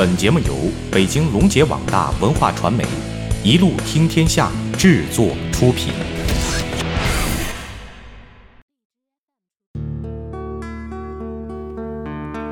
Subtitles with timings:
[0.00, 0.54] 本节目由
[0.90, 2.82] 北京龙杰网大文化传媒
[3.44, 5.92] 一路听天下制作出品。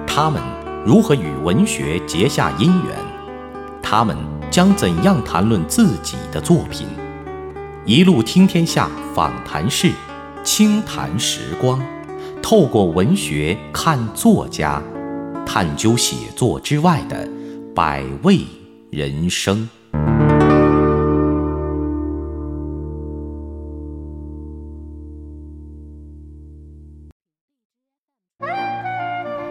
[0.06, 0.42] 他们
[0.84, 2.94] 如何与文学结下姻缘？
[3.82, 4.14] 他们
[4.50, 6.86] 将怎样谈论自己的作品？
[7.86, 9.90] 一路听天下访谈室，
[10.44, 11.80] 轻谈时光，
[12.42, 14.82] 透过文学看作家，
[15.46, 17.26] 探究写作之外的
[17.78, 18.40] 百味
[18.90, 19.68] 人生。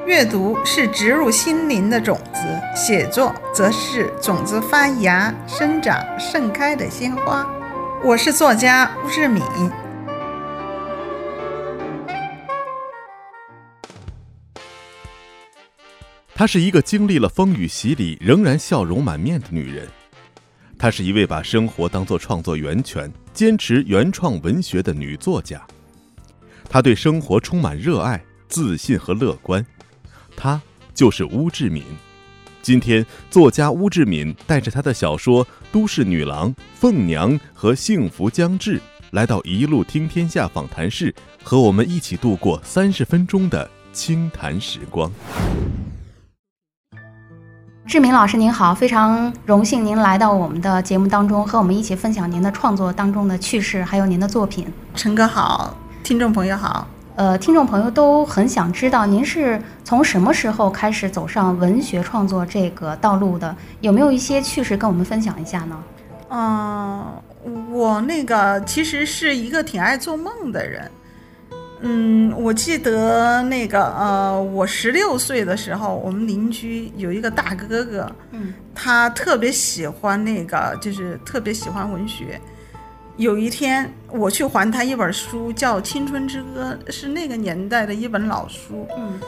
[0.06, 2.42] 阅读是植入心灵的种子，
[2.76, 7.50] 写作则是种子发芽、生长、盛开的鲜花。
[8.04, 9.42] 我是作家吴志敏。
[16.38, 19.88] 她是一个经历了风雨洗礼，仍然笑容满面的女人。
[20.78, 25.60] 她是一位把生活当作创作源泉、坚持原创文学的女作家。
[26.70, 29.66] 她对生活充满热爱、自信和乐观。
[30.36, 30.62] 她
[30.94, 31.84] 就是巫志敏。
[32.62, 38.78] 今天，作家巫志敏带着他的小说《都市女郎》《凤娘》和《幸福将至》，
[39.10, 45.12] 来到一路听天下访谈室，和我们一起度过三十分钟的轻谈时光。
[47.88, 54.68] 志明老师您好，非常荣幸您来到我们的节目当中，和我们一起分享您的创作当中的趣事，还有您的作品。
[54.94, 56.86] 陈哥好，听众朋友好。
[57.16, 63.56] 呃，听众朋友都很想知道，您是从什么时候开始走上文学创作这个道路的？
[63.80, 65.84] 有没有一些趣事跟我们分享一下呢？
[66.30, 67.06] 嗯，
[67.72, 70.92] 我那个其实是一个挺爱做梦的人。
[71.82, 82.40] 嗯，我记得那个呃，我十六岁的时候，我们邻居有一个大哥哥，嗯，他特别喜欢那个，就是特别喜欢文学。
[83.18, 88.88] 有一天，我去还他一本书，叫《青春之歌》，是那个年代的一本老书。
[88.96, 89.20] 嗯，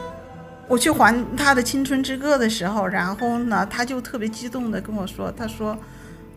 [0.67, 5.75] 我去还他的《青春之歌》的时候，然后呢，他就特别激动的跟我说：“他说，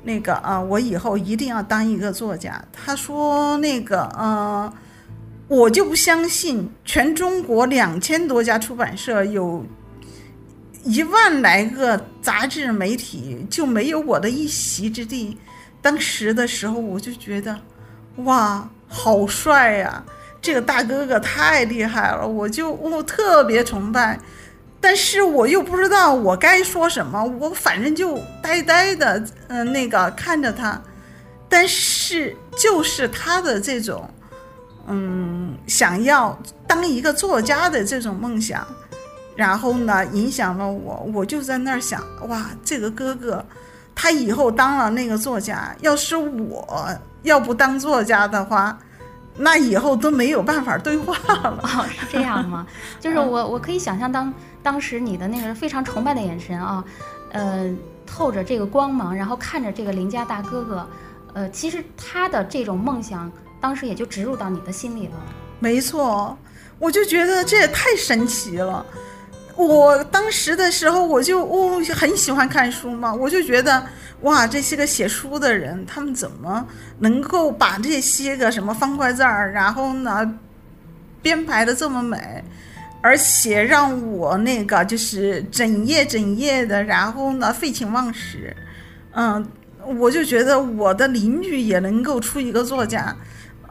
[0.02, 4.72] 那个啊，我以后一定要当一个作家。”他说：“那个，呃，
[5.52, 9.62] 我就不相信，全中国两千多家出版社，有
[10.82, 15.36] 一万来个杂志媒体，就没有我的一席之地。”
[15.82, 17.54] 当时的时候，我就觉得，
[18.24, 20.02] 哇，好帅呀！
[20.40, 24.18] 这个大哥哥太厉害了，我就我特别崇拜。
[24.80, 30.82] 但是我又不知道我该说什么，我反正就呆呆的，嗯，那个看着他。
[31.46, 34.08] 但是就是他的这种，
[34.86, 38.66] 嗯，想要当一个作家的这种梦想，
[39.36, 41.08] 然后呢，影响了我。
[41.14, 43.44] 我就在那儿想，哇，这个哥哥。
[43.94, 46.88] 他以后当了那个作家，要是我
[47.22, 48.76] 要不当作家的话，
[49.36, 51.60] 那以后都没有办法对话了。
[51.62, 52.66] 哦，是这样吗？
[52.98, 54.32] 就是我，我可以想象当
[54.62, 56.82] 当时你的那个非常崇拜的眼神啊，
[57.32, 57.70] 呃，
[58.06, 60.88] 透着这个光芒，然后看着这个邻家大哥哥，
[61.34, 63.30] 呃，其实他的这种梦想，
[63.62, 65.14] 当时也就植入到你的心里了。
[65.60, 66.36] 没错，
[66.78, 68.84] 我就觉得这也太神奇了。
[69.54, 73.86] 我当时的时候，我就哦很喜欢看书嘛，我就觉得
[74.22, 76.66] 哇，这些个写书的人，他们怎么
[76.98, 80.38] 能够把这些个什么方块字儿，然后呢
[81.20, 82.42] 编排的这么美，
[83.00, 88.56] 而且让我那个就是整夜整夜的，然后呢废寝忘食，
[89.12, 89.46] 嗯，
[89.98, 93.14] 我就觉得我的邻居也能够出一个作家。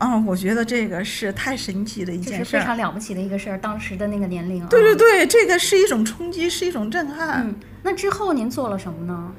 [0.02, 3.58] 嗯，我觉得这个是太神奇的一件事，是非常了不起的一个事儿。
[3.60, 7.46] 当时的那个年龄，对对对，这个是一种冲击，是一种震撼。
[7.46, 9.32] 嗯，那之后您做了什么呢？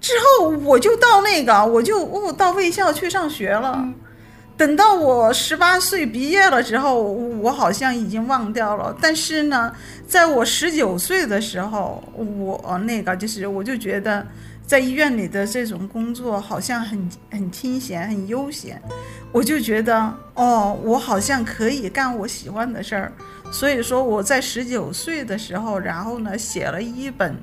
[0.00, 3.86] 之后我就到那个，我就哦到卫校去上学了。
[4.56, 8.96] 等到我十八岁毕业了之后，我好像已经忘掉了。
[9.00, 9.72] 但是呢，
[10.06, 14.26] 在我十九岁的时候，我那个就是我就觉得。
[14.66, 18.82] 在医院里的这种工作好像很很清闲、很悠闲，
[19.30, 23.12] 我就觉得哦，我好像可以干我喜欢的事儿。
[23.52, 27.36] 所以说我在十九岁的时候，然后呢写了一本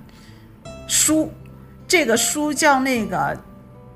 [0.86, 1.32] 书，
[1.88, 3.18] 这个书叫那个《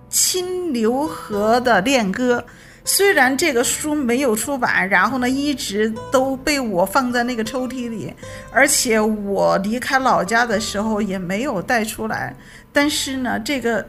[0.09, 2.39] 清流河的恋歌》。
[2.87, 8.13] 虽然这个书没有出版，然后呢一直都被我放在那个抽屉里，
[8.49, 12.33] 而且我离开老家的时候也没有带出来。
[12.71, 13.85] 但是呢，这个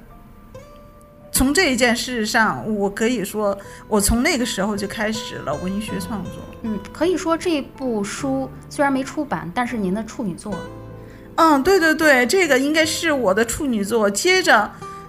[1.30, 3.56] 从这一件事上，我可以说，
[3.86, 6.32] 我从那个时候就开始了文学创作。
[6.62, 10.52] 嗯，可以说这部书虽然没出版，但是您的处女作。
[11.36, 14.10] 嗯，对对对，这个应该是我的处女作。
[14.10, 14.68] 接着，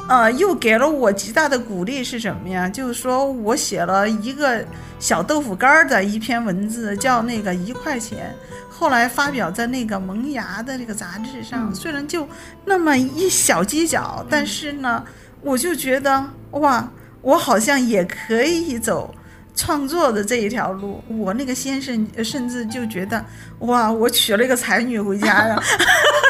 [0.10, 2.68] 呃，又给了我极大的鼓励是什么呀？
[2.68, 4.66] 就是说我写了一个
[5.00, 8.36] 小豆腐干儿的一篇文字，叫那个一块钱。
[8.68, 12.28] 后来发表在那个萌芽的这个杂志上，虽然就
[12.66, 15.04] 那么一小犄角，但是呢，
[15.42, 16.90] 我就觉得哇，
[17.22, 19.14] 我好像也可以走。
[19.56, 23.26] 创作的这一条路，我那个先生甚至就觉得，
[23.60, 25.62] 哇，我娶了一个才女回家呀，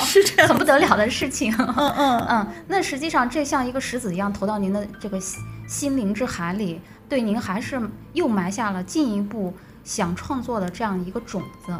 [0.00, 1.54] 是这样，很不得了的事情。
[1.58, 5.18] 嗯嗯 嗯，那实际上这像一个石子一样投到您的这个
[5.66, 7.80] 心灵之海里，对您还是
[8.12, 9.54] 又埋下了进一步
[9.84, 11.74] 想创作的这样一个种子。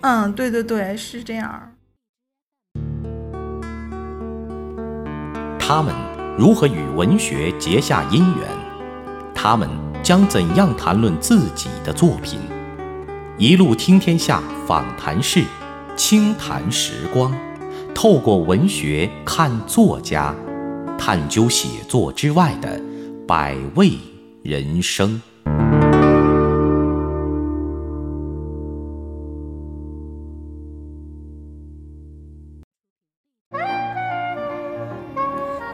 [0.00, 1.72] 嗯，对对对，是这样。
[5.58, 5.94] 他们
[6.38, 8.48] 如何与文学结下姻缘？
[9.34, 9.68] 他们。
[10.02, 12.40] 将怎样谈论自己的作品？
[13.36, 15.44] 一路听天下访谈室，
[16.02, 17.30] 轻谈时光，
[17.94, 20.34] 透过文学看作家，
[20.98, 22.80] 探究写作之外的
[23.28, 23.90] 百味
[24.42, 25.20] 人生。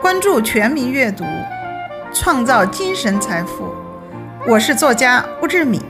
[0.03, 1.23] 关注全民阅读，
[2.13, 3.73] 创造精神财富。
[4.49, 5.81] 我是作家吴志敏。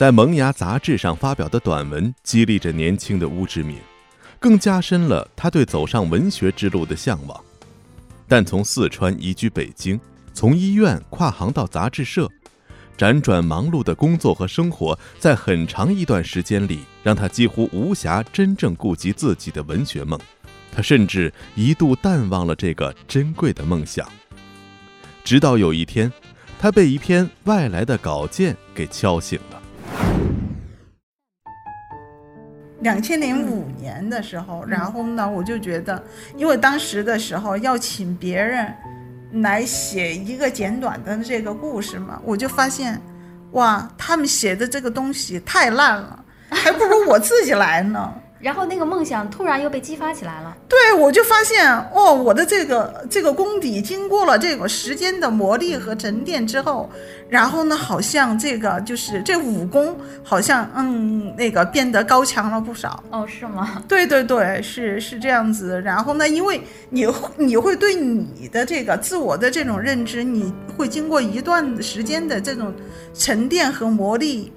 [0.00, 3.76] 在《萌芽》杂志上发表的短文，激励着年轻的乌志敏，
[4.38, 7.38] 更加深了他对走上文学之路的向往。
[8.26, 10.00] 但从四川移居北京，
[10.32, 12.26] 从医院跨行到杂志社。
[12.96, 20.18] 辗转忙碌的工作和生活，在很长一段时间里，让他几乎无暇真正顾及自己的文学梦。
[20.72, 24.08] 他甚至一度淡忘了这个珍贵的梦想。
[25.22, 26.10] 直到有一天，
[26.58, 29.59] 他被一篇外来的稿件给敲醒了。
[32.80, 36.02] 两千零五年的时候，然后呢，我就觉得，
[36.36, 38.72] 因为当时的时候要请别人。
[39.34, 43.00] 来写一个简短的这个故事嘛，我就发现，
[43.52, 48.12] 哇，他们写的这个东西太烂了，还不如我自己来呢。
[48.40, 50.56] 然后那个梦想突然又被激发起来了。
[50.68, 56.88] 对，我就发现哦，我的这个这个功底经过了这个时间的磨砺和沉淀之后，
[57.28, 63.02] 然后呢，好像这个就是这武功好像嗯那个变得高强了不少。
[63.10, 63.82] 哦，是吗？
[63.86, 65.80] 对对对，是是这样子。
[65.82, 72.72] 然后呢，因为你你会对你的这个自我的这种认知，你会经过一段时间的这种
[73.12, 74.50] 沉淀和磨砺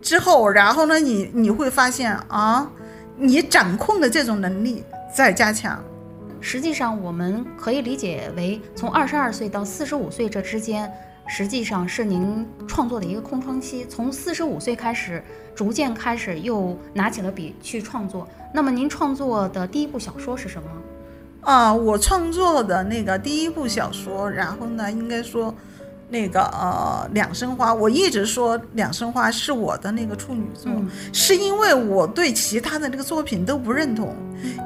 [0.00, 2.70] 之后，然后呢，你你会发现啊。
[3.18, 4.84] 你掌控的这种能力
[5.14, 5.82] 在加强，
[6.38, 10.92] 实际上我们可以理解为从二十二岁到四十五岁这之间，
[11.26, 13.86] 实际上是您创作的一个空窗期。
[13.86, 15.22] 从四十五岁开始，
[15.54, 18.28] 逐渐开始又拿起了笔去创作。
[18.52, 20.68] 那么您创作的第一部小说是什么？
[21.40, 25.54] 啊，我创作的那个第一部小说，然后呢，应该说。
[26.08, 30.70] 那个呃，两生花，我一直说两生花是我的那个处女作，
[31.12, 34.14] 是因为我对其他的那个作品都不认同，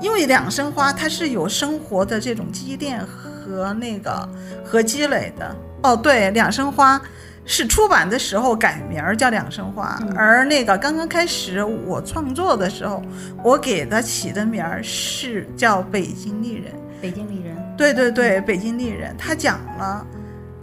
[0.03, 4.29] 因为两生花它是有生活的这种积淀和那个
[4.65, 5.57] 和积累的。
[5.83, 7.01] 哦，对，两生花
[7.47, 13.03] 是出版的时候改名儿叫两生花，而那个刚刚开始我创作的时候，
[13.43, 16.73] 我给它起的名儿是叫北京丽人。
[17.01, 17.57] 北京丽人。
[17.79, 20.07] 对对对，北京丽人，它讲了。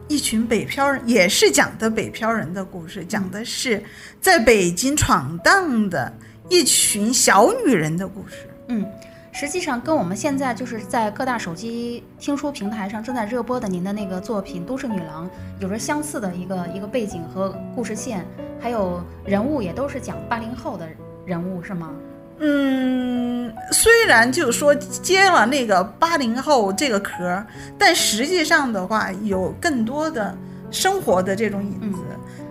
[0.07, 3.83] 一群北漂人也是讲的北漂人的故事，讲的是
[4.21, 6.11] 在北京闯荡的
[6.49, 8.49] 一群小女人的故事。
[8.69, 8.85] 嗯，
[9.33, 15.27] 实际上跟我们现在就是在各大手机听书平台上正在热播的您的那个作品《都市女郎》
[15.59, 18.25] 有着相似的一个一个背景和故事线，
[18.59, 20.87] 还有人物也都是讲八零后的
[21.25, 21.93] 人物，是吗？
[22.39, 27.44] 嗯，虽然就是说接了那个八零后这个壳，
[27.77, 30.38] 但实际上的话有更多的
[30.70, 32.00] 生活的这种影子。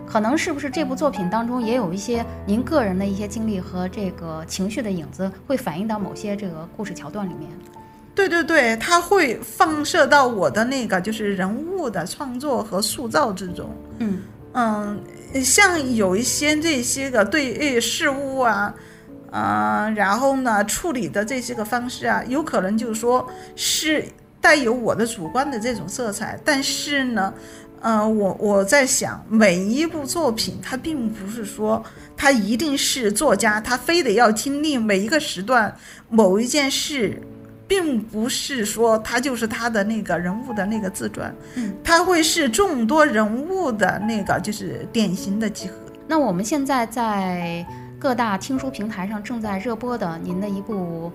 [0.09, 7.51] 可能是不是这部作品当中也有一些您个人的一些经历和这个情绪的影子，会反映到某些这个故事桥段里面？
[8.15, 13.69] 对对对，它会放射到我的那个就是人物的创作和塑造之中。
[13.99, 18.75] 嗯嗯，像有一些这些个对事物啊。
[19.37, 24.03] 嗯，然后呢，处理的这些个方式啊，有可能就是说是
[24.41, 27.35] 带有我的主观的这种色彩，但是呢，
[27.83, 31.85] 嗯，我我在想，每一部作品，它并不是说
[32.17, 35.75] 它一定是作家，他非得要经历每一个时段
[36.09, 37.21] 某一件事，
[37.69, 45.75] 并不是说他就是他的那个人物的那个自传，嗯，他会是众多人物的那个就是典型的集合。
[46.09, 47.67] 那我们现在在
[48.07, 51.11] 各大听书平台上正在热播的您的一部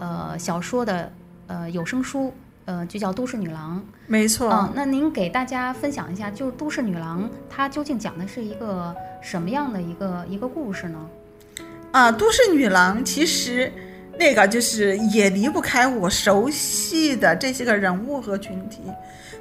[0.00, 1.12] 呃小说的
[1.46, 2.34] 呃有声书，
[2.64, 3.78] 呃就叫《都市女郎》。
[4.08, 10.98] 没错，嗯，那您给大家分享一下，就是《都市女郎》它究竟讲的是一个什么样的一个一个故事呢？
[11.92, 13.72] 啊，《都市女郎》其实
[14.18, 18.80] 那个就是也离不开我熟悉的这些个人物和群体。《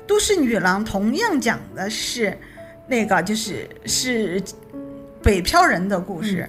[0.06, 2.38] 都市女郎》同样讲的是
[2.86, 4.40] 那个就是是
[5.24, 6.48] 北漂人的故事。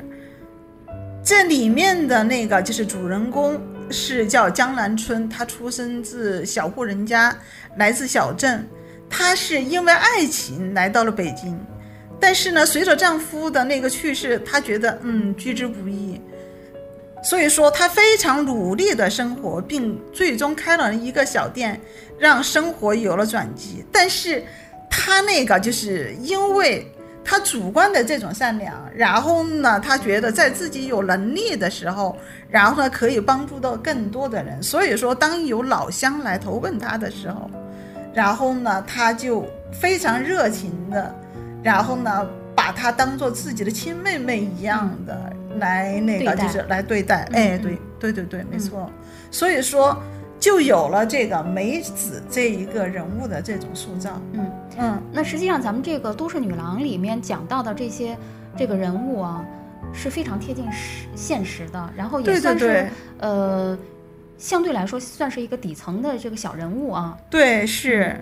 [1.25, 3.61] 这里面的那个就是主人公
[3.91, 7.37] 是叫江南春，她出生自小户人家，
[7.77, 8.69] 来自小镇。
[9.09, 11.57] 她是因为爱情来到了北京，
[12.19, 16.21] 但是呢，随着丈夫的那个去世，她觉得嗯居之不易，
[17.23, 21.81] 所以说她非常努力的生活，并最终开了一个小店，
[22.19, 23.85] 让生活有了转机。
[23.93, 24.43] 但是
[24.91, 26.93] 她那个就是因为。
[27.25, 32.17] 他主观的这种善良，然后呢，他觉得在自己有能力的时候，
[32.51, 34.63] 然后呢可以帮助到更多的人。
[34.63, 37.51] 所以说，当有老乡来投奔他的时候，
[38.13, 41.15] 然后呢，他就非常热情的，
[41.63, 47.29] 然后呢，把他当做自己的亲妹妹一样的来那个就是来对待。
[47.33, 48.91] 哎，对对对对，没错。
[49.31, 49.97] 所以说。
[50.43, 58.19] 就有了这个梅子这一个人物的这种塑造，嗯嗯，那实际上咱们这个《都市女郎》里面讲到的这些
[58.57, 59.45] 这个人物啊，
[59.95, 62.89] 是非常贴近实现实的，然后也算是
[63.21, 63.79] 呃，
[64.37, 67.17] 相对来说算是一个底层的这个小人物啊。
[67.31, 68.17] 对，是。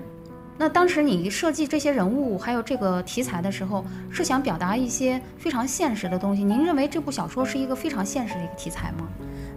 [0.58, 6.44] 那当时你设计这些人物还有这个题材的时候，是想表达一些非常现实的东西。
[6.44, 9.08] 您认为这部小说是一个非常现实的一个题材吗？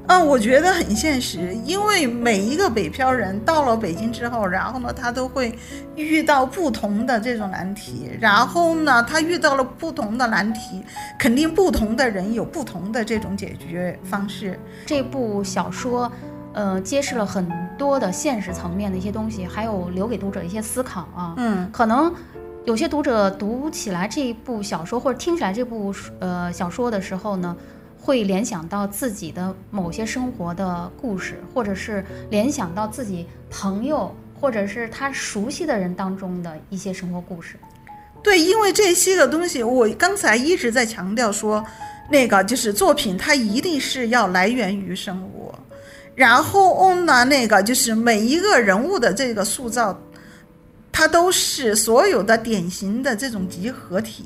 [0.05, 5.57] 嗯，我觉得很现实，因为每一个北漂人到了北京之后，然后呢，他都会
[5.95, 10.83] 遇到不同的这种难题，然后呢，他遇到了不同的难题，
[11.17, 14.59] 肯定不同的人有不同的这种解决方式。
[14.85, 16.11] 这部小说，
[16.51, 21.33] 呃，揭示了很多的现实层面的一些东西，还有留给读者一些思考啊。
[21.37, 22.13] 嗯，可能
[22.65, 27.55] 有些读者读起来这一部小说，或者听起来这部呃小说的时候呢。
[28.03, 37.55] 会联想到自己的某些生活的故事，或者是联想到自己朋友，或者是他熟悉的人当中的一些生活故事。
[38.21, 41.65] 对，因为这些个东西，我刚才一直在强调说，
[42.09, 45.57] 那个就是作品，它一定是要来源于生活。
[46.13, 49.97] 然后呢，那个就是每一个人物的这个塑造，
[50.91, 54.25] 它都是所有的典型的这种集合体。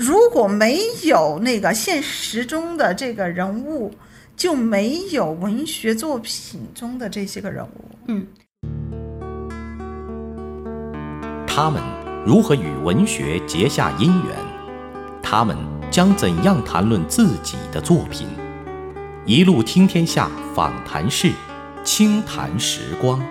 [0.00, 3.92] 如果没有那个现实中的这个人物，
[4.34, 7.84] 就没有文学作品中的这些个人物。
[8.06, 8.26] 嗯，
[11.46, 11.82] 他们
[12.24, 14.34] 如何与文学结下姻缘？
[15.22, 15.54] 他们
[15.90, 18.26] 将怎样谈论自己的作品？
[19.26, 21.30] 一路听天下访谈室，
[21.84, 23.22] 轻谈时光，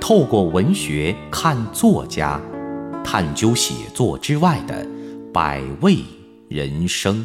[0.00, 2.40] 透过文学看作家，
[3.04, 4.84] 探究写作之外的。
[5.40, 5.98] 百味
[6.48, 7.24] 人生。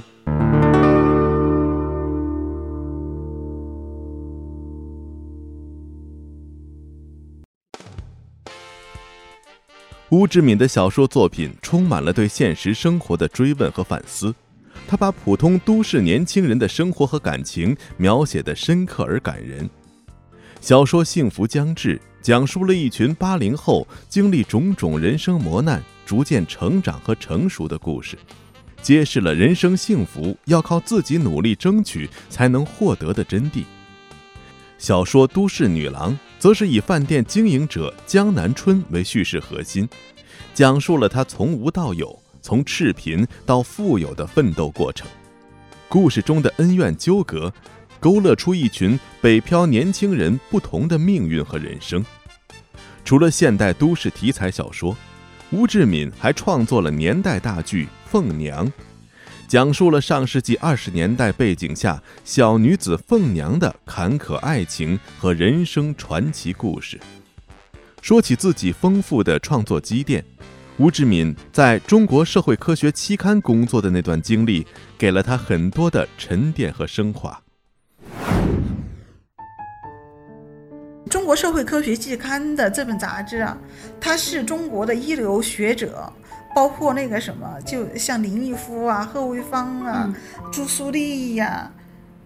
[10.09, 14.31] 吴志敏的小说作品充满了对现实生活的追问和反思，
[14.87, 19.67] 他把普通都市年轻人的生活和感情描写的深刻而感人。
[20.61, 25.81] 小说《幸福将至》讲述了一群八零后经历种种人生磨难。
[26.13, 28.15] 逐渐成长和成熟的故事，
[28.83, 33.63] 揭示了人生幸福要靠自己努力争取才能获得的真谛。
[34.77, 39.89] 小说《都市女郎》则是以饭店经营者江南春为叙事核心，
[40.53, 45.07] 讲述了她从无到有、从赤贫到富有的奋斗过程。
[45.89, 47.51] 故事中的恩怨纠葛，
[47.99, 52.05] 勾勒出一群北漂年轻人不同的命运和人生。
[53.03, 54.95] 除了现代都市题材小说。
[55.53, 58.67] 吴志敏还创作了年代大剧《凤娘》，
[59.47, 66.99] 讲述了上世纪二十年代背景下小女子凤娘的坎坷爱情和人生传奇故事。
[68.01, 70.25] 说起自己丰富的创作积淀，
[70.77, 74.65] 吴志敏在中国社会科学期刊工作的那段经历，
[74.97, 77.42] 给了他很多的沉淀和升华。
[81.23, 83.57] 中国社会科学季刊的这本杂志啊，
[83.97, 86.11] 它是中国的一流学者，
[86.53, 90.13] 包括那个什么，就像林毅夫啊、贺卫方啊、
[90.51, 91.71] 朱苏丽呀，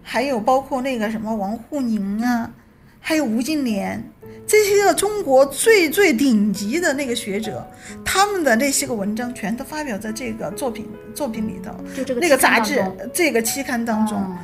[0.02, 2.50] 还有包括那个什么王沪宁啊，
[2.98, 4.00] 还有吴敬琏，
[4.48, 7.64] 这些个中国最最顶级的那个学者，
[8.04, 12.82] 他们的那些个文章全都发表在这个作品作品里头，就这个那个杂志
[13.14, 14.18] 这个期刊当中。
[14.18, 14.36] 哦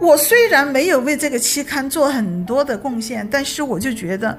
[0.00, 4.38] 我虽然没有为这个期刊做很多的贡献，但是我就觉得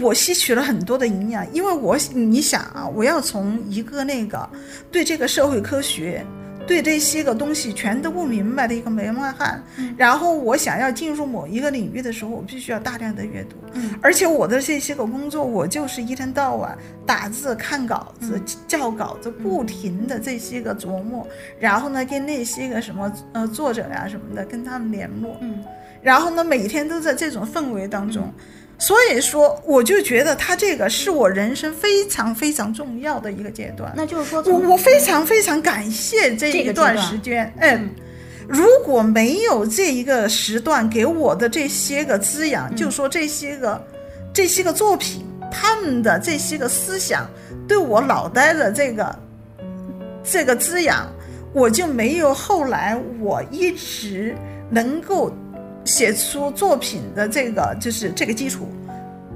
[0.00, 4.48] 我吸取了很多的营养，因为我你想啊，我要从一个那个
[4.90, 6.24] 对这个社会科学。
[6.70, 9.60] 对这些个东西全都不明白的一个门外汉，
[9.96, 13.90] 然后我想要进入某一个领域的时候，我必须要大量的阅读，嗯。
[14.00, 21.26] 而且我的这些个工作，我就是一天到晚打字、看稿子、校稿子，不停的这些个琢磨，
[21.58, 25.64] 然后呢，跟那些个什么呃作者呀、什么的跟他们联络，嗯。
[26.00, 28.32] 然后呢，每天都在这种氛围当中，
[28.80, 33.92] 所以说我就觉得他这个是我人生非常非常重要的一个阶段。
[33.94, 37.90] 那就是说我我非常非常感谢这一段段时间，嗯。
[38.48, 43.80] 如果没有这一个时段给我的这些个滋养，就说这些个
[44.32, 47.30] 这些个作品，他们的这些个思想
[47.68, 49.18] 对我脑袋的这个
[50.24, 51.06] 这个滋养，
[51.52, 54.34] 我就没有后来我一直
[54.68, 55.32] 能够
[55.84, 58.68] 写出作品的这个就是这个基础。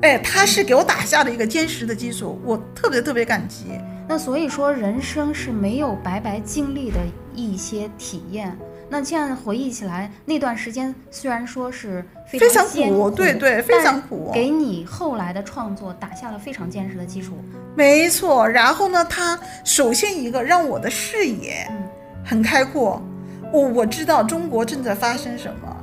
[0.03, 3.65] 哎，他是给我打下了一个坚实的基础，我特别特别感激。
[4.07, 6.99] 那所以说，人生是没有白白经历的
[7.35, 8.55] 一些体验。
[8.91, 17.33] 那现在回忆起来，那段时间虽然说是非非常苦对对非常苦给你后来的创作打下了非常坚实的基础。
[17.75, 21.83] 没错，然后呢，他首先一个让我的视野嗯
[22.23, 23.03] 很开阔，
[23.51, 25.74] 我我知道中国正在发生什么。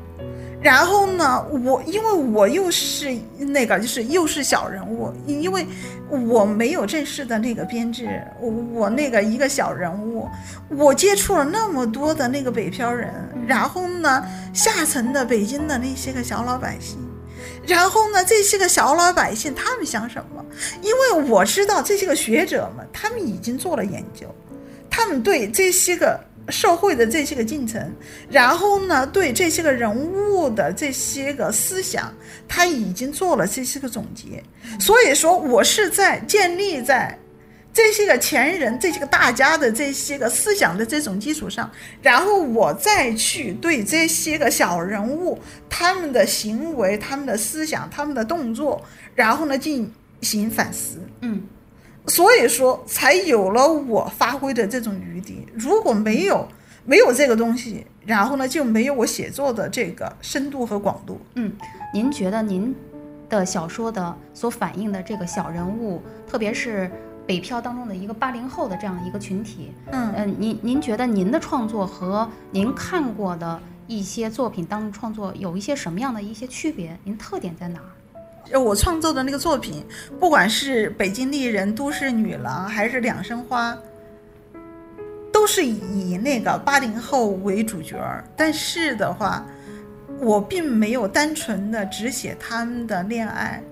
[0.62, 5.66] 然后呢，我因为我又是那个，就是又是小人物，因为
[6.10, 10.30] 我没有正式的那个编制，我我那个一个小人物，
[10.70, 13.12] 我接触了那么多的那个北漂人，
[13.48, 17.00] 然后呢，下层的北京的那些个小老百姓，
[17.66, 20.46] 然后呢，这些个小老百姓他们想什么？
[20.84, 24.28] 因为我知道这些个学者们，他们已经做了研究，
[24.92, 27.94] 他们对这些个社会的这些个进程，
[28.30, 32.14] 然后呢，对这些个人物的这些个思想，
[32.48, 34.44] 他已经做了这些个总结。
[34.80, 37.18] 所以说，我是在建立在
[37.74, 48.84] 这些个前人、这些个大家的这些个思想的这种基础上，然后我再去对这些个小人物他们的行为、他们的思想、他们的动作，
[49.16, 49.90] 然后呢进
[50.22, 50.98] 行反思。
[51.22, 51.44] 嗯，
[52.12, 55.48] 所以说才有了我发挥的这种余地。
[55.54, 56.46] 如果没有
[56.84, 61.22] 没有这个东西，然后呢就没有我写作的这个深度和广度。
[61.36, 61.54] 嗯，
[61.94, 62.76] 您觉得您
[63.30, 66.92] 的小说的所反映的这个小人物，特别是
[67.26, 76.98] 北漂当中的一个八零后的这样一个群体，嗯嗯，您您觉得您的创作和您看过的一些作品当中创作有一些什么样的一些区别？
[77.06, 77.88] 您特点在哪儿？
[78.50, 79.86] 呃我创作的那个作品，
[80.20, 83.74] 不管是《北京丽人》《都市女郎》还是《两生花》，
[85.32, 88.24] 都是以那个八零后为主角儿。
[88.36, 89.46] 但是的话，
[90.20, 93.64] 我并没有单纯的只写他们的恋爱，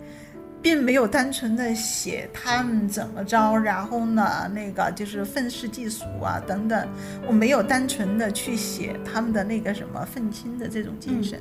[0.62, 6.88] 并没有单纯的写他们怎么着，然后呢，那个就是愤世嫉俗啊等等，
[7.27, 11.39] 我没有单纯的去写他们的那个什么愤青的这种精神，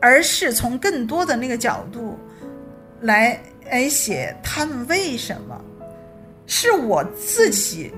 [0.00, 2.18] 而是从更多的那个角度
[3.02, 5.60] 来来写他们为什么，
[6.46, 7.92] 是我自己。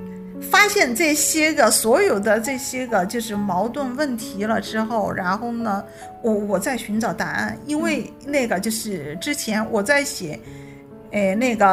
[0.50, 5.84] 发现这些个所有的这些个就是矛盾问题了之后，然后呢，
[6.20, 10.38] 我我在寻找答案，因为那个就是之前我在写，
[11.12, 11.64] 哎那个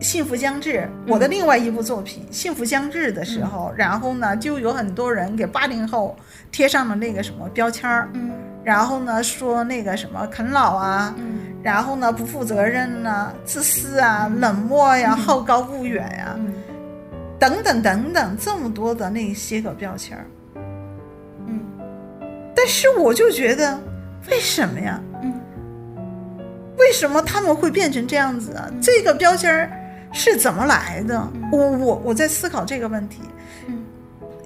[0.02, 6.16] 《幸福将至》我的另外一部作品《幸福将至》的时候，然后呢，就有很多人给八零后
[6.50, 8.32] 贴上了那个什么标签儿，嗯
[8.64, 16.52] 然后呢说那个什么啃老啊，嗯然后呢不负责任呐、自私啊、冷漠呀、好高骛远呀、嗯
[17.38, 20.26] 等等等等，这么多的那些个标签儿。
[21.46, 21.60] 嗯
[22.54, 23.78] 但是我就觉得，
[24.30, 25.00] 为什么呀？
[25.22, 25.32] 嗯
[26.78, 28.70] 为什么他们会变成这样子啊？
[28.80, 29.70] 这个标签儿
[30.12, 31.28] 是怎么来的？
[31.50, 33.22] 我我我在思考这个问题。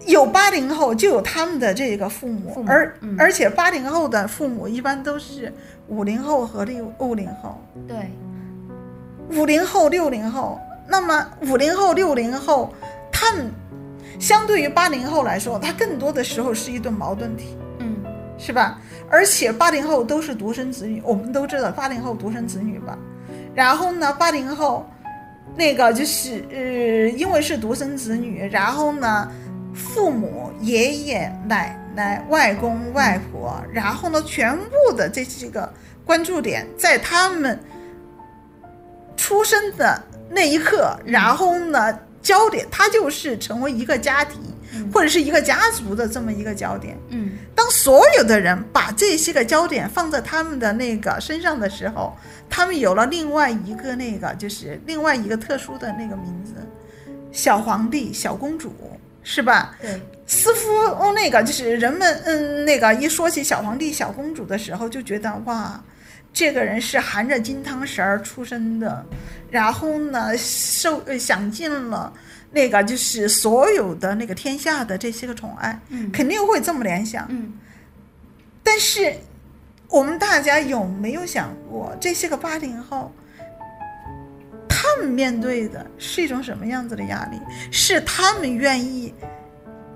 [0.07, 5.53] 嗯有八零后，就有他们的这个父母，父母而、嗯而且八零后的父母一般都是
[5.89, 8.11] 五零后和六五零后，对，
[9.37, 10.61] 五零后、六零后。
[10.89, 12.73] 那么五零后、六零后，
[13.11, 13.51] 他们
[14.21, 17.57] 相对于八零后来说，他更多的时候是一顿矛盾体。
[17.81, 17.97] 嗯
[18.39, 18.79] 是吧？
[19.11, 22.97] 而且八零后都是独生子女，我们都知道八零后独生子女吧。
[23.55, 24.89] 然后呢，八零后
[25.57, 29.29] 那个就是呃，因为是独生子女，然后呢，
[29.77, 35.73] 父母、爷爷奶奶、外公外婆，然后呢，全部的这几个
[36.05, 37.59] 关注点在他们
[39.17, 44.41] 出生的那一刻，然后呢，焦点它就是成为一个家庭
[44.93, 46.97] 或者是一个家族的这么一个焦点。
[47.09, 47.33] 嗯。
[47.55, 52.15] 当所有的人把这些个焦点放在他们的那个身上的时候，
[52.49, 56.55] 他们有了另外一个那个，就是另外一个特殊的那个名字，
[57.33, 58.73] 小皇帝、小公主，
[59.29, 59.77] 是吧？
[59.83, 60.71] 对，似乎
[61.03, 65.83] 哦，那个就是人们嗯，那个一说起小皇帝、小公主的时候，就觉得哇，
[66.33, 69.05] 这个人是含着金汤匙儿出生的，
[69.51, 72.13] 然后呢，受呃享尽了
[72.53, 77.27] 那个就是所有的那个天下的这些个宠爱，嗯肯定会这么联想。
[77.29, 77.53] 嗯
[78.63, 79.13] 但是
[79.89, 83.13] 我们大家有没有想过，这些个八零后，
[84.79, 87.41] 他们面对的是一种什么样子的压力？
[87.71, 89.15] 是他们愿意，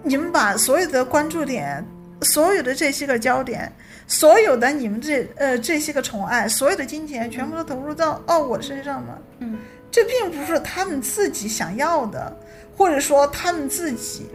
[0.02, 1.84] 你们把所有的关注点、
[2.22, 3.70] 所有的这些个焦点、
[4.06, 9.18] 所有的你们这呃这些个宠爱、所有的金钱，全部都投入到哦我身上吗？
[9.40, 9.58] 嗯
[9.90, 12.34] 这并不是他们自己想要的，
[12.74, 14.30] 或者说他们自己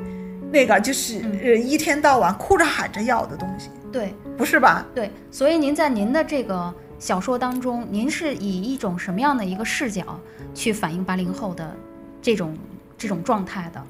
[0.52, 4.86] 那个就是呃一天到晚哭着喊着要的东西，对不是吧？
[4.94, 10.20] 对，所以您在您的这个小说当中，您是以一种什么样的一个视角
[10.54, 11.76] 去反映八零后的
[12.22, 12.58] 这种
[12.98, 13.82] 这种状态的？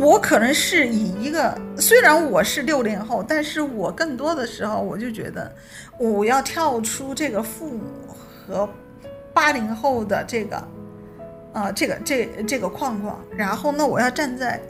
[0.00, 5.54] 我可能是以一个，虽然我是六零后，但是我更多的时候我就觉得，
[5.98, 7.84] 我要跳出这个父母
[8.46, 8.68] 和
[9.32, 10.68] 八零后的这个，
[11.52, 14.60] 呃，这个这这个框框，然后呢，我要站在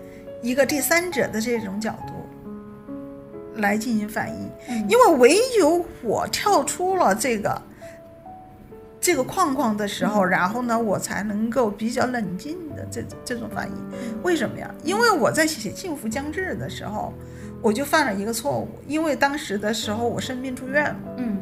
[0.42, 2.12] 一个第三者的这种角度
[3.56, 4.86] 来进行反应，嗯。
[4.88, 7.62] 因为唯有我跳出了这个。
[8.98, 13.74] 这个框框的时候，然后呢，我才能够比较冷静的这这种反应。
[14.24, 14.68] 为什么呀？
[14.82, 17.14] 因为我在写《幸福将至》的时候，
[17.62, 21.38] 我就犯了一个错误，因为当时的时候我生病住院嘛，嗯。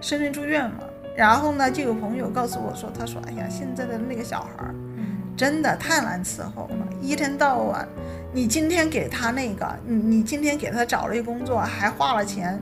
[0.00, 0.80] 生病住院嘛，
[1.14, 5.06] 然后呢，就有朋友告诉我说，他说，哎呀，现在的那个小孩儿嗯。
[5.36, 7.86] 真的太难伺候了，一天到晚，
[8.34, 12.60] 你今天给他那个，你你今天给他找了一工作，还花了钱。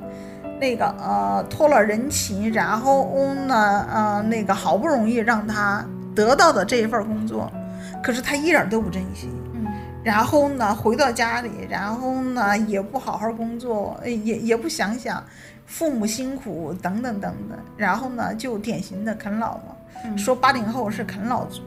[0.61, 7.51] 那个呃，托了人情，然后嗯呢呃，那个好不容易让他得到的这一份工作，
[8.03, 9.31] 可是他一点都不珍惜。
[9.55, 9.67] 嗯
[10.05, 15.25] 然后呢，回到家里，然后呢，也不好好工作，呃也也不想想
[15.65, 21.63] 父母辛苦等等等等，然后呢，就典型的啃老嘛，嗯说八零后是啃老族。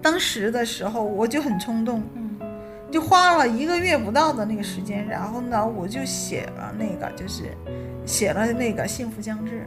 [0.00, 2.21] 当时的时候，我就很冲动，嗯
[2.92, 7.44] 就花了一个月不到的那个时间，然后呢，我就写了那个，就是
[8.04, 9.66] 写了那个《幸福将至》，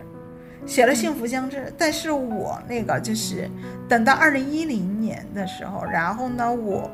[0.70, 3.50] 写了《幸福将至》，但是我那个就是
[3.90, 6.90] 等到二零一零年的时候，然后呢，我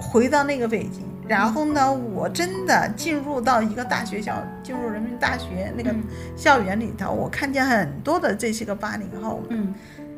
[0.00, 6.02] 回到那个北京，然后呢，我真的进入到一个大学校，进入人民大学那个嗯。
[6.34, 9.74] 校园里头，我看见很多的这些个八零后们，嗯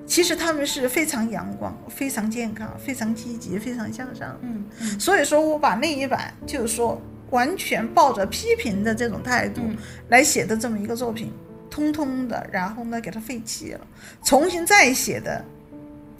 [0.06, 4.38] 其实他们是非常阳光、非常健康、非常积极、非常向上。
[4.42, 9.76] 嗯嗯所以说我把那一版就是说完全抱着批评的这种态度嗯
[10.08, 11.32] 来写的这么一个作品，
[11.70, 13.86] 通通的，然后呢给它废弃了，
[14.22, 15.44] 重新再写的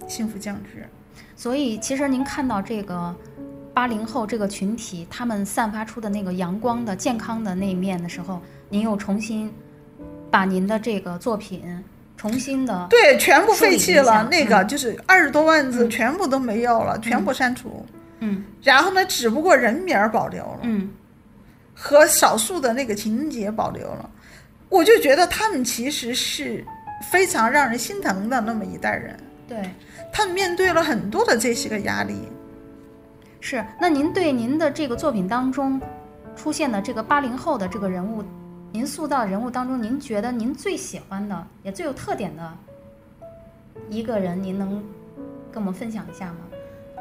[0.11, 0.81] 《幸福降至》。
[1.37, 3.15] 所以其实您看到这个
[3.75, 9.53] 八零后这个群体，他们散发出的那个阳光的、健康的那一面的时候，您又重新
[10.31, 11.63] 把您的这个作品
[12.17, 17.85] 重新的对，全部废弃了，那个嗯就是二十多万字嗯全部都没有了，全部删除。
[18.21, 20.91] 嗯然后呢，只不过人名儿保留了，嗯
[21.75, 24.11] 和少数的那个情节保留了。
[24.69, 26.65] 我就觉得他们其实是
[27.13, 29.59] 非常让人心疼的那么一代人，对。
[30.13, 32.15] 他们面对了很多的这些个压力。
[33.41, 35.81] 是，那您对您的这个作品当中
[36.37, 38.23] 出现的这个八零后的这个人物，
[38.75, 42.53] 您塑造人物当中，您觉得您最喜欢的也最有特点的
[43.89, 44.83] 一个人，您能
[45.53, 46.39] 跟我们分享一下吗？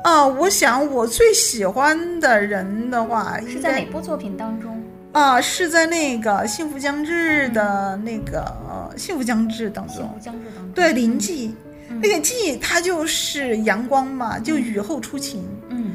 [0.04, 4.80] 啊，我想我最喜欢的人的话，是在哪部作品当中？
[5.14, 10.72] 啊是在那个《幸福将至》的那个呃《幸福将至》当《幸中福，将至》当中。
[10.76, 11.56] 对林记，
[11.90, 15.44] 嗯那个记它就是阳光嘛，就雨后初晴。
[15.70, 15.94] 嗯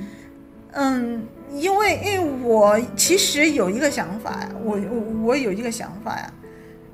[0.72, 6.32] 嗯，因为因为我其实有一个想法呀，我我我有一个想法呀，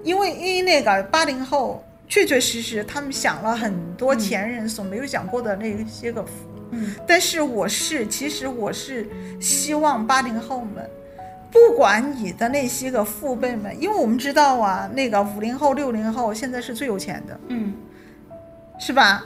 [0.02, 6.30] 因为因为那个八零后确确实实他们想了很多前人所没有想过的那些个福，
[6.70, 9.08] 嗯但是我是其实我是
[9.40, 10.88] 希望八零后们。
[11.50, 17.72] 不管你的那些个父辈们，因为我们知道啊，那个五零后、六零后现在是最有钱的，嗯
[18.80, 19.24] 是吧？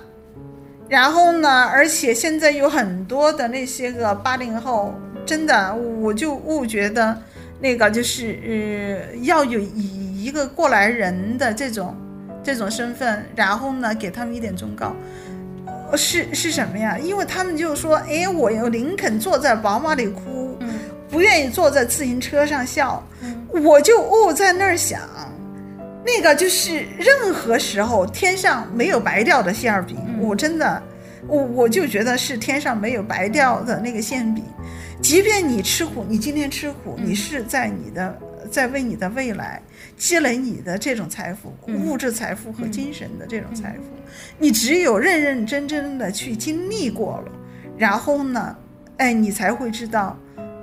[0.90, 4.92] 然后呢，而且现在有很多的那些个八零后，
[5.28, 7.14] 真的，我就误觉得
[7.60, 11.94] 那个就是呃要有以一个过来人的这种
[12.42, 14.96] 这种身份，然后呢给他们一点忠告。
[15.90, 16.96] 呃是是什么呀？
[16.98, 20.70] 因为他们就说，哎，我有林肯坐在宝马里哭，嗯
[21.10, 23.02] 不愿意坐在自行车上笑。
[23.20, 25.00] 嗯我就哦在那儿想，
[26.06, 30.82] 那个就是任何时候天上没有白掉的馅儿饼，嗯我真的，
[31.26, 34.42] 我我就觉得是天上没有白掉的那个馅饼。
[35.00, 38.18] 即便你吃苦，你今天吃苦，嗯你是在你的
[38.50, 39.62] 在为你的未来
[39.96, 43.84] 积累你的这种财富，嗯物质财富和嗯精神的这种财富。
[44.38, 47.32] 你只有认认真真的去经历过了，
[47.76, 48.56] 然后呢，
[48.96, 50.16] 哎，你才会知道。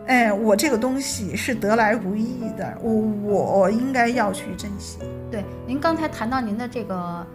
[0.08, 5.00] 哎，我这个东西是得来不易的，我我应该要去珍惜。
[5.32, 7.26] 对，您刚才谈到您的这个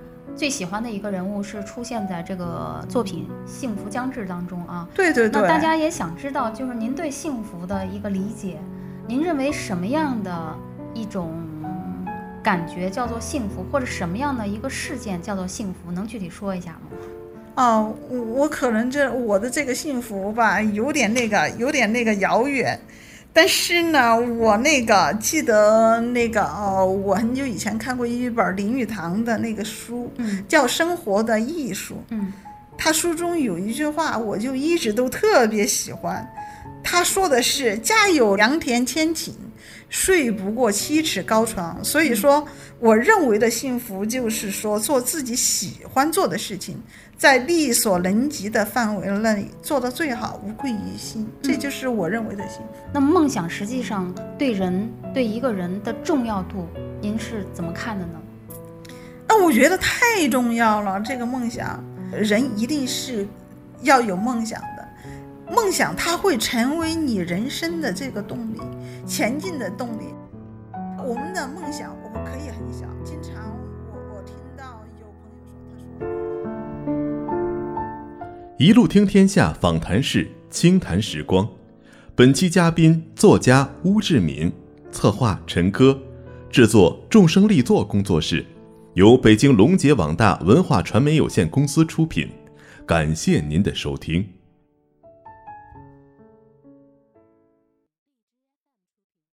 [0.40, 4.88] 最喜欢的一个人物是出现在这个作品《幸福将至》当中啊。
[4.94, 8.58] 对对对，那大家也想知道，就是您对幸福的一个理解，
[9.06, 10.56] 您认为什么样的
[10.94, 11.34] 一种
[12.42, 15.92] 感觉叫做幸福，或者什么样的一个事件叫做幸福？
[15.92, 16.80] 能具体说一下吗？
[17.56, 22.80] 哦，我我可能这我的这个幸福吧，有点那个，有点那个遥远。
[23.32, 31.94] 但是呢，我那个记得那个哦，我很久以前看过一本林语堂的那个书，嗯叫《生活的艺术》。
[32.10, 32.32] 嗯
[32.82, 36.26] 他书中有一句话，我就一直都特别喜欢。
[36.82, 39.32] 他说的是“家有良田千顷，
[39.90, 41.78] 睡不过七尺高床”。
[41.84, 42.42] 所以说，
[42.78, 46.80] 我认为的幸福就是说，做自己喜欢做的事情，
[47.18, 51.28] 在力所能及的范围内做到最好，无愧于心。
[51.42, 52.72] 这就是我认为的幸福。
[52.94, 56.66] 那么梦想实际上对人对一个人的重要度，
[57.02, 58.12] 您是怎么看的呢？
[59.28, 61.00] 那，我觉得太重要了。
[61.00, 63.26] 这个梦想，人一定是
[63.82, 64.79] 要有梦想的。
[65.50, 68.60] 梦想它会成为你人生的这个动力，
[69.06, 70.04] 前进的动力。
[71.04, 72.86] 我们的梦想，我们可以很小。
[73.04, 73.34] 经常
[73.90, 75.48] 我我听到有朋友
[75.98, 77.34] 说，他
[78.14, 78.56] 说。
[78.58, 81.48] 一路听天下访谈室，轻谈时光。
[82.14, 84.52] 本期嘉宾作家邬志敏，
[84.92, 85.98] 策划陈歌，
[86.50, 88.44] 制作众生力作工作室，
[88.94, 92.28] 由北京龙杰网大文化传媒有限公司出品。
[92.86, 94.39] 感谢您的收听。